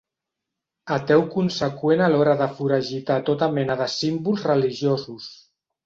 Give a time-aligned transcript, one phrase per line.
[0.95, 5.35] Ateu conseqüent a l'hora de foragitar tota mena de símbols religiosos.